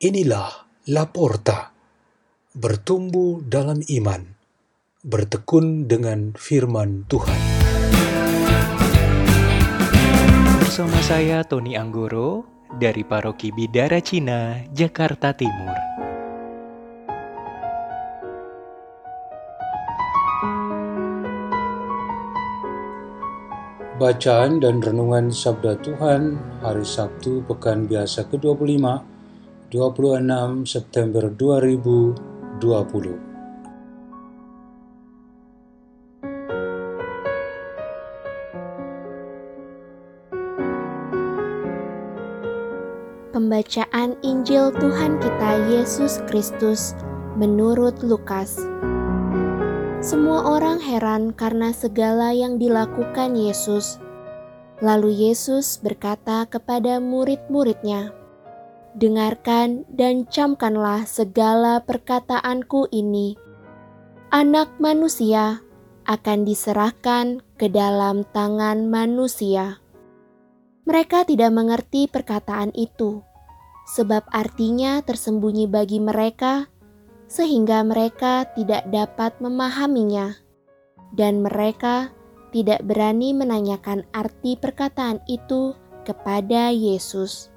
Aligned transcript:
Inilah 0.00 0.64
Laporta, 0.88 1.76
bertumbuh 2.56 3.44
dalam 3.44 3.84
iman, 3.84 4.32
bertekun 5.04 5.92
dengan 5.92 6.32
firman 6.40 7.04
Tuhan. 7.04 7.36
Bersama 10.56 10.96
saya 11.04 11.44
Tony 11.44 11.76
Anggoro 11.76 12.48
dari 12.80 13.04
Paroki 13.04 13.52
Bidara 13.52 14.00
Cina, 14.00 14.64
Jakarta 14.72 15.36
Timur. 15.36 15.76
Bacaan 24.00 24.64
dan 24.64 24.80
Renungan 24.80 25.28
Sabda 25.28 25.76
Tuhan 25.84 26.40
Hari 26.64 26.88
Sabtu 26.88 27.44
Pekan 27.44 27.84
Biasa 27.84 28.24
ke-25 28.32 29.19
26 29.70 30.66
September 30.66 31.30
2020 31.30 32.58
Pembacaan 43.30 44.18
Injil 44.26 44.74
Tuhan 44.74 45.22
kita 45.22 45.50
Yesus 45.70 46.18
Kristus 46.26 46.98
menurut 47.38 47.94
Lukas 48.02 48.58
semua 50.02 50.50
orang 50.50 50.82
heran 50.82 51.30
karena 51.30 51.70
segala 51.70 52.34
yang 52.34 52.58
dilakukan 52.58 53.38
Yesus. 53.38 54.02
Lalu 54.80 55.28
Yesus 55.28 55.76
berkata 55.76 56.48
kepada 56.48 56.96
murid-muridnya, 57.04 58.19
"Dengarkan 58.98 59.86
dan 59.86 60.26
camkanlah 60.26 61.06
segala 61.06 61.82
perkataanku 61.86 62.90
ini. 62.90 63.38
Anak 64.34 64.78
manusia 64.82 65.62
akan 66.06 66.42
diserahkan 66.42 67.42
ke 67.54 67.70
dalam 67.70 68.26
tangan 68.34 68.90
manusia." 68.90 69.78
Mereka 70.88 71.28
tidak 71.28 71.54
mengerti 71.54 72.10
perkataan 72.10 72.74
itu, 72.74 73.22
sebab 73.94 74.26
artinya 74.34 74.98
tersembunyi 75.06 75.70
bagi 75.70 76.02
mereka 76.02 76.66
sehingga 77.30 77.86
mereka 77.86 78.50
tidak 78.58 78.90
dapat 78.90 79.38
memahaminya, 79.38 80.34
dan 81.14 81.46
mereka 81.46 82.10
tidak 82.50 82.82
berani 82.82 83.30
menanyakan 83.30 84.02
arti 84.10 84.58
perkataan 84.58 85.22
itu 85.30 85.78
kepada 86.02 86.74
Yesus. 86.74 87.49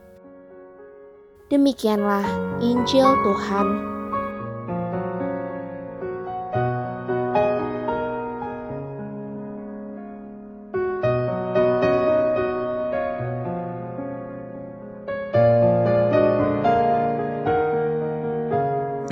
Demikianlah 1.53 2.25
Injil 2.65 3.05
Tuhan. 3.21 3.67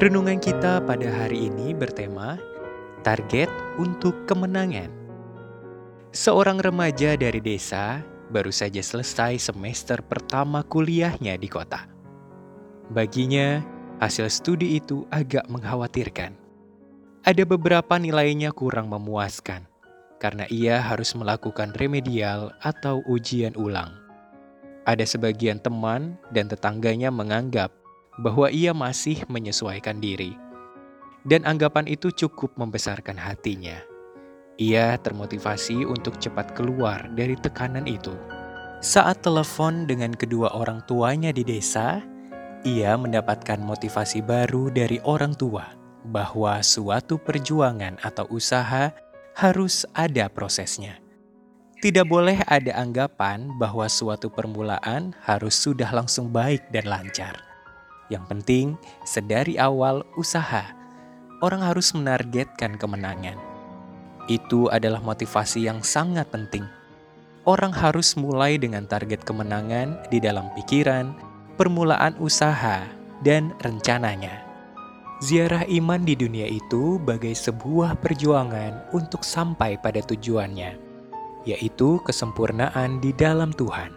Renungan 0.01 0.41
kita 0.41 0.81
pada 0.81 1.05
hari 1.13 1.45
ini 1.45 1.77
bertema 1.77 2.41
Target 3.05 3.53
untuk 3.77 4.25
Kemenangan. 4.25 4.89
Seorang 6.09 6.57
remaja 6.57 7.13
dari 7.13 7.37
desa 7.37 8.01
baru 8.33 8.49
saja 8.49 8.81
selesai 8.81 9.37
semester 9.37 10.01
pertama 10.01 10.65
kuliahnya 10.65 11.37
di 11.37 11.45
kota. 11.45 12.00
Baginya, 12.91 13.63
hasil 14.03 14.27
studi 14.27 14.75
itu 14.75 15.07
agak 15.07 15.47
mengkhawatirkan. 15.47 16.35
Ada 17.23 17.47
beberapa 17.47 17.95
nilainya 17.95 18.51
kurang 18.51 18.91
memuaskan 18.91 19.63
karena 20.19 20.43
ia 20.51 20.83
harus 20.83 21.15
melakukan 21.15 21.71
remedial 21.79 22.51
atau 22.59 22.99
ujian 23.07 23.55
ulang. 23.55 23.95
Ada 24.83 25.07
sebagian 25.07 25.63
teman 25.63 26.19
dan 26.35 26.51
tetangganya 26.51 27.07
menganggap 27.07 27.71
bahwa 28.19 28.51
ia 28.51 28.75
masih 28.75 29.23
menyesuaikan 29.31 30.03
diri. 30.03 30.35
Dan 31.23 31.47
anggapan 31.47 31.87
itu 31.87 32.11
cukup 32.11 32.59
membesarkan 32.59 33.15
hatinya. 33.15 33.79
Ia 34.59 34.99
termotivasi 34.99 35.87
untuk 35.87 36.19
cepat 36.19 36.59
keluar 36.59 37.07
dari 37.15 37.39
tekanan 37.39 37.87
itu. 37.87 38.11
Saat 38.83 39.23
telepon 39.23 39.87
dengan 39.87 40.11
kedua 40.11 40.51
orang 40.57 40.83
tuanya 40.89 41.29
di 41.29 41.45
desa, 41.45 42.01
ia 42.61 42.93
mendapatkan 42.93 43.57
motivasi 43.57 44.21
baru 44.21 44.69
dari 44.69 45.01
orang 45.01 45.33
tua 45.33 45.73
bahwa 46.05 46.61
suatu 46.61 47.17
perjuangan 47.17 47.97
atau 48.01 48.25
usaha 48.29 48.93
harus 49.33 49.85
ada 49.97 50.29
prosesnya. 50.29 51.01
Tidak 51.81 52.05
boleh 52.05 52.45
ada 52.45 52.77
anggapan 52.77 53.57
bahwa 53.57 53.89
suatu 53.89 54.29
permulaan 54.29 55.17
harus 55.25 55.57
sudah 55.57 55.89
langsung 55.89 56.29
baik 56.29 56.69
dan 56.69 56.85
lancar. 56.85 57.41
Yang 58.13 58.25
penting, 58.29 58.65
sedari 59.01 59.57
awal 59.57 60.05
usaha, 60.13 60.77
orang 61.41 61.65
harus 61.65 61.89
menargetkan 61.97 62.77
kemenangan. 62.77 63.39
Itu 64.29 64.69
adalah 64.69 65.01
motivasi 65.01 65.65
yang 65.65 65.81
sangat 65.81 66.29
penting. 66.29 66.69
Orang 67.49 67.73
harus 67.73 68.13
mulai 68.13 68.61
dengan 68.61 68.85
target 68.85 69.25
kemenangan 69.25 70.05
di 70.13 70.21
dalam 70.21 70.53
pikiran, 70.53 71.30
permulaan 71.55 72.15
usaha, 72.21 72.87
dan 73.21 73.53
rencananya. 73.61 74.43
Ziarah 75.21 75.69
iman 75.69 76.01
di 76.01 76.17
dunia 76.17 76.49
itu 76.49 76.97
bagai 76.97 77.37
sebuah 77.37 78.01
perjuangan 78.01 78.89
untuk 78.89 79.21
sampai 79.21 79.77
pada 79.77 80.01
tujuannya, 80.01 80.81
yaitu 81.45 82.01
kesempurnaan 82.01 82.97
di 82.97 83.13
dalam 83.13 83.53
Tuhan. 83.53 83.93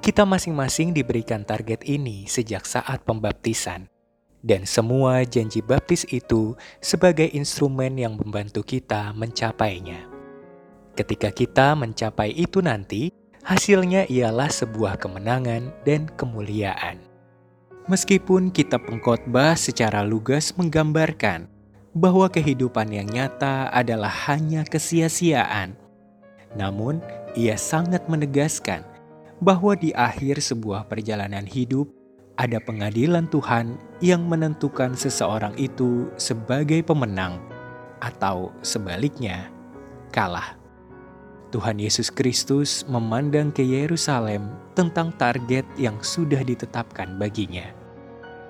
Kita 0.00 0.24
masing-masing 0.24 0.96
diberikan 0.96 1.44
target 1.44 1.84
ini 1.84 2.24
sejak 2.24 2.64
saat 2.64 3.04
pembaptisan, 3.04 3.92
dan 4.40 4.64
semua 4.64 5.26
janji 5.28 5.60
baptis 5.60 6.08
itu 6.08 6.56
sebagai 6.80 7.28
instrumen 7.36 8.00
yang 8.00 8.16
membantu 8.16 8.64
kita 8.64 9.12
mencapainya. 9.12 10.08
Ketika 10.96 11.28
kita 11.28 11.76
mencapai 11.76 12.32
itu 12.32 12.64
nanti, 12.64 13.12
hasilnya 13.46 14.10
ialah 14.10 14.50
sebuah 14.50 14.98
kemenangan 14.98 15.70
dan 15.86 16.10
kemuliaan. 16.18 16.98
Meskipun 17.86 18.50
kita 18.50 18.82
pengkhotbah 18.82 19.54
secara 19.54 20.02
lugas 20.02 20.50
menggambarkan 20.58 21.46
bahwa 21.94 22.26
kehidupan 22.26 22.90
yang 22.90 23.06
nyata 23.06 23.70
adalah 23.70 24.10
hanya 24.26 24.66
kesia-siaan, 24.66 25.78
namun 26.58 26.98
ia 27.38 27.54
sangat 27.54 28.02
menegaskan 28.10 28.82
bahwa 29.38 29.78
di 29.78 29.94
akhir 29.94 30.42
sebuah 30.42 30.90
perjalanan 30.90 31.46
hidup 31.46 31.86
ada 32.34 32.58
pengadilan 32.58 33.30
Tuhan 33.30 33.78
yang 34.02 34.26
menentukan 34.26 34.98
seseorang 34.98 35.54
itu 35.54 36.10
sebagai 36.18 36.82
pemenang 36.82 37.38
atau 38.02 38.50
sebaliknya 38.66 39.46
kalah. 40.10 40.65
Tuhan 41.56 41.80
Yesus 41.80 42.12
Kristus 42.12 42.84
memandang 42.84 43.48
ke 43.48 43.64
Yerusalem 43.64 44.44
tentang 44.76 45.08
target 45.16 45.64
yang 45.80 45.96
sudah 46.04 46.44
ditetapkan 46.44 47.16
baginya. 47.16 47.64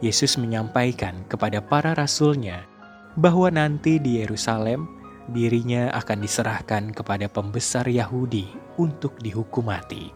Yesus 0.03 0.35
menyampaikan 0.35 1.23
kepada 1.31 1.63
para 1.63 1.95
rasulnya 1.95 2.67
bahwa 3.15 3.47
nanti 3.47 4.03
di 4.03 4.19
Yerusalem 4.19 4.91
dirinya 5.31 5.95
akan 5.95 6.19
diserahkan 6.19 6.91
kepada 6.91 7.31
pembesar 7.31 7.87
Yahudi 7.87 8.51
untuk 8.75 9.15
dihukum 9.23 9.71
mati. 9.71 10.11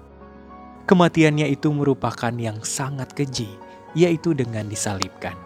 Kematiannya 0.90 1.46
itu 1.46 1.70
merupakan 1.70 2.34
yang 2.34 2.58
sangat 2.66 3.14
keji, 3.14 3.54
yaitu 3.94 4.34
dengan 4.34 4.66
disalibkan. 4.66 5.38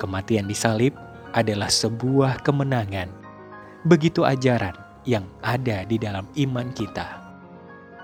Kematian 0.00 0.48
disalib 0.48 0.96
adalah 1.36 1.68
sebuah 1.68 2.40
kemenangan. 2.40 3.12
Begitu 3.84 4.24
ajaran 4.24 4.81
yang 5.08 5.26
ada 5.42 5.86
di 5.86 5.96
dalam 5.98 6.26
iman 6.38 6.70
kita. 6.74 7.22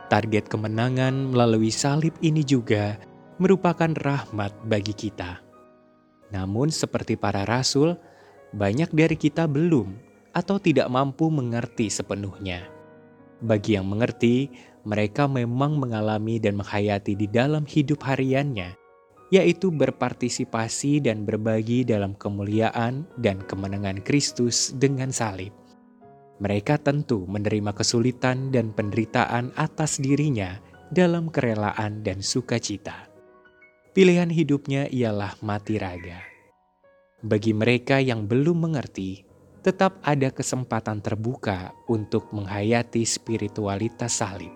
Target 0.08 0.48
kemenangan 0.48 1.32
melalui 1.34 1.68
salib 1.68 2.16
ini 2.24 2.40
juga 2.40 2.96
merupakan 3.36 3.92
rahmat 3.92 4.56
bagi 4.64 4.96
kita. 4.96 5.44
Namun, 6.32 6.72
seperti 6.72 7.16
para 7.16 7.44
rasul, 7.44 7.96
banyak 8.56 8.88
dari 8.92 9.16
kita 9.16 9.44
belum 9.44 9.96
atau 10.32 10.56
tidak 10.56 10.88
mampu 10.88 11.28
mengerti 11.28 11.92
sepenuhnya. 11.92 12.68
Bagi 13.44 13.76
yang 13.78 13.86
mengerti, 13.86 14.50
mereka 14.88 15.28
memang 15.28 15.76
mengalami 15.76 16.40
dan 16.40 16.56
menghayati 16.56 17.14
di 17.14 17.28
dalam 17.28 17.68
hidup 17.68 18.02
hariannya, 18.02 18.74
yaitu 19.28 19.68
berpartisipasi 19.68 21.04
dan 21.04 21.28
berbagi 21.28 21.84
dalam 21.84 22.16
kemuliaan 22.16 23.04
dan 23.20 23.44
kemenangan 23.44 24.00
Kristus 24.02 24.72
dengan 24.74 25.12
salib. 25.12 25.52
Mereka 26.38 26.78
tentu 26.78 27.26
menerima 27.26 27.74
kesulitan 27.74 28.54
dan 28.54 28.70
penderitaan 28.70 29.50
atas 29.58 29.98
dirinya 29.98 30.54
dalam 30.94 31.28
kerelaan 31.28 32.06
dan 32.06 32.22
sukacita. 32.22 33.10
Pilihan 33.90 34.30
hidupnya 34.30 34.86
ialah 34.86 35.34
mati 35.42 35.82
raga. 35.82 36.22
Bagi 37.18 37.50
mereka 37.50 37.98
yang 37.98 38.30
belum 38.30 38.70
mengerti, 38.70 39.26
tetap 39.66 39.98
ada 40.06 40.30
kesempatan 40.30 41.02
terbuka 41.02 41.74
untuk 41.90 42.30
menghayati 42.30 43.02
spiritualitas 43.02 44.22
salib. 44.22 44.54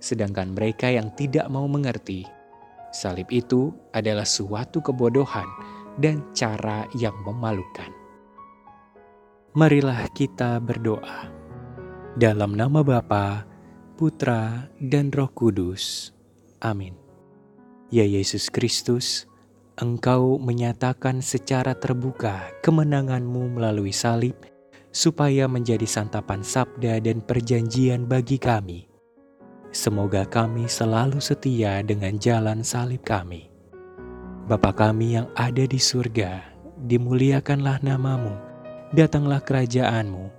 Sedangkan 0.00 0.56
mereka 0.56 0.88
yang 0.88 1.12
tidak 1.12 1.44
mau 1.52 1.68
mengerti, 1.68 2.24
salib 2.96 3.28
itu 3.28 3.76
adalah 3.92 4.24
suatu 4.24 4.80
kebodohan 4.80 5.46
dan 6.00 6.24
cara 6.32 6.88
yang 6.96 7.16
memalukan. 7.28 7.95
Marilah 9.56 10.12
kita 10.12 10.60
berdoa. 10.60 11.32
Dalam 12.12 12.52
nama 12.52 12.84
Bapa, 12.84 13.48
Putra, 13.96 14.68
dan 14.76 15.08
Roh 15.08 15.32
Kudus. 15.32 16.12
Amin. 16.60 16.92
Ya 17.88 18.04
Yesus 18.04 18.52
Kristus, 18.52 19.24
Engkau 19.80 20.36
menyatakan 20.36 21.24
secara 21.24 21.72
terbuka 21.72 22.52
kemenanganmu 22.60 23.56
melalui 23.56 23.96
salib, 23.96 24.36
supaya 24.92 25.48
menjadi 25.48 25.88
santapan 25.88 26.44
sabda 26.44 27.00
dan 27.00 27.24
perjanjian 27.24 28.04
bagi 28.04 28.36
kami. 28.36 28.84
Semoga 29.72 30.28
kami 30.28 30.68
selalu 30.68 31.16
setia 31.16 31.80
dengan 31.80 32.20
jalan 32.20 32.60
salib 32.60 33.00
kami. 33.08 33.48
Bapa 34.52 34.76
kami 34.76 35.16
yang 35.16 35.32
ada 35.32 35.64
di 35.64 35.80
surga, 35.80 36.44
dimuliakanlah 36.84 37.80
namamu, 37.80 38.45
datanglah 38.94 39.42
kerajaanmu, 39.42 40.30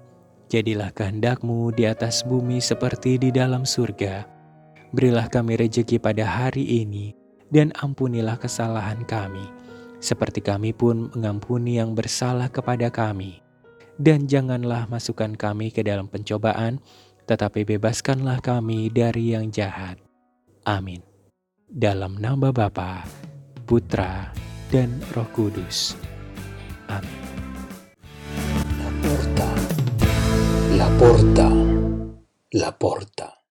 jadilah 0.48 0.92
kehendakmu 0.96 1.76
di 1.76 1.84
atas 1.88 2.24
bumi 2.24 2.64
seperti 2.64 3.20
di 3.20 3.30
dalam 3.34 3.68
surga. 3.68 4.28
Berilah 4.96 5.28
kami 5.28 5.60
rejeki 5.60 6.00
pada 6.00 6.24
hari 6.24 6.64
ini, 6.86 7.12
dan 7.52 7.76
ampunilah 7.76 8.40
kesalahan 8.40 9.04
kami, 9.04 9.44
seperti 10.00 10.40
kami 10.40 10.72
pun 10.72 11.12
mengampuni 11.16 11.80
yang 11.80 11.92
bersalah 11.92 12.48
kepada 12.48 12.88
kami. 12.88 13.44
Dan 13.98 14.30
janganlah 14.30 14.86
masukkan 14.88 15.34
kami 15.34 15.74
ke 15.74 15.82
dalam 15.82 16.06
pencobaan, 16.06 16.80
tetapi 17.26 17.66
bebaskanlah 17.66 18.40
kami 18.40 18.94
dari 18.94 19.34
yang 19.36 19.50
jahat. 19.50 19.98
Amin. 20.64 21.02
Dalam 21.68 22.16
nama 22.16 22.54
Bapa, 22.54 23.04
Putra, 23.68 24.32
dan 24.72 25.04
Roh 25.12 25.28
Kudus. 25.36 26.00
Amin. 26.88 27.47
La 30.78 30.88
porta, 31.00 31.50
la 32.52 32.78
porta. 32.78 33.37